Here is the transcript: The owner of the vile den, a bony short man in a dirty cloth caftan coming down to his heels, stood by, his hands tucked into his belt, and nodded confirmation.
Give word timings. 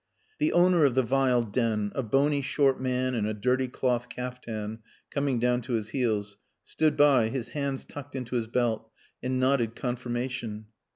The 0.39 0.51
owner 0.51 0.83
of 0.83 0.95
the 0.95 1.03
vile 1.03 1.43
den, 1.43 1.91
a 1.93 2.01
bony 2.01 2.41
short 2.41 2.81
man 2.81 3.13
in 3.13 3.27
a 3.27 3.35
dirty 3.35 3.67
cloth 3.67 4.09
caftan 4.09 4.79
coming 5.11 5.37
down 5.37 5.61
to 5.61 5.73
his 5.73 5.89
heels, 5.89 6.37
stood 6.63 6.97
by, 6.97 7.29
his 7.29 7.49
hands 7.49 7.85
tucked 7.85 8.15
into 8.15 8.35
his 8.35 8.47
belt, 8.47 8.89
and 9.21 9.39
nodded 9.39 9.75
confirmation. 9.75 10.65